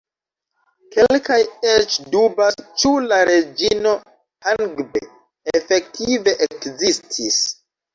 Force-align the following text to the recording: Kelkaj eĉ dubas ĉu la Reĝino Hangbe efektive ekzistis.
Kelkaj 0.95 1.37
eĉ 1.73 1.99
dubas 2.15 2.57
ĉu 2.81 2.95
la 3.11 3.21
Reĝino 3.31 3.95
Hangbe 4.49 5.07
efektive 5.63 6.39
ekzistis. 6.53 7.45